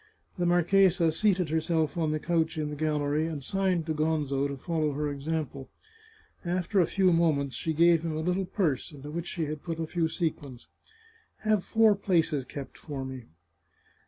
The 0.39 0.47
marchesa 0.47 1.11
seated 1.11 1.49
herself 1.49 1.95
on 1.95 2.09
the 2.09 2.19
couch 2.19 2.57
in 2.57 2.71
the 2.71 2.75
gallery, 2.75 3.27
and 3.27 3.43
signed 3.43 3.85
to 3.85 3.93
Gonzo 3.93 4.47
to 4.47 4.57
follow 4.57 4.93
her 4.93 5.07
example. 5.11 5.69
After 6.43 6.79
a 6.79 6.87
few 6.87 7.13
moments 7.13 7.55
she 7.55 7.71
gave 7.71 8.01
him 8.01 8.17
a 8.17 8.21
little 8.21 8.45
purse, 8.45 8.91
into 8.91 9.11
which 9.11 9.27
she 9.27 9.45
had 9.45 9.61
put 9.61 9.79
a 9.79 9.85
few 9.85 10.07
sequins." 10.07 10.67
Have 11.45 11.63
four 11.63 11.93
places 11.95 12.45
kept 12.45 12.79
for 12.79 13.05
me." 13.05 13.25